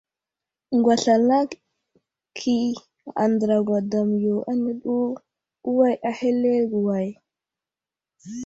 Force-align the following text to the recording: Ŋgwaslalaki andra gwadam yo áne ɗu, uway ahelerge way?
Ŋgwaslalaki 0.77 2.57
andra 3.23 3.57
gwadam 3.67 4.09
yo 4.25 4.35
áne 4.51 4.71
ɗu, 4.83 4.95
uway 5.67 5.95
ahelerge 6.09 6.79
way? 6.87 7.07